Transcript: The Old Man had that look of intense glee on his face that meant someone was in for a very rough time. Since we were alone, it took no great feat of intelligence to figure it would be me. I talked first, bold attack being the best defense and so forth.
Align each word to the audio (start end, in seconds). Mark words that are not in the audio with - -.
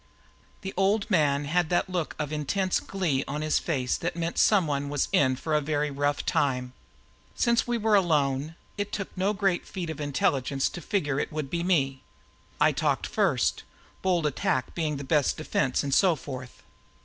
The 0.61 0.73
Old 0.75 1.11
Man 1.11 1.45
had 1.45 1.69
that 1.69 1.87
look 1.87 2.15
of 2.17 2.33
intense 2.33 2.79
glee 2.79 3.23
on 3.27 3.43
his 3.43 3.59
face 3.59 3.95
that 3.97 4.15
meant 4.15 4.39
someone 4.39 4.89
was 4.89 5.07
in 5.11 5.35
for 5.35 5.53
a 5.53 5.61
very 5.61 5.91
rough 5.91 6.25
time. 6.25 6.73
Since 7.35 7.67
we 7.67 7.77
were 7.77 7.93
alone, 7.93 8.55
it 8.79 8.91
took 8.91 9.15
no 9.15 9.31
great 9.33 9.67
feat 9.67 9.91
of 9.91 10.01
intelligence 10.01 10.69
to 10.69 10.81
figure 10.81 11.19
it 11.19 11.31
would 11.31 11.51
be 11.51 11.61
me. 11.61 12.01
I 12.59 12.71
talked 12.71 13.05
first, 13.05 13.61
bold 14.01 14.25
attack 14.25 14.73
being 14.73 14.97
the 14.97 15.03
best 15.03 15.37
defense 15.37 15.83
and 15.83 15.93
so 15.93 16.15
forth. 16.15 16.63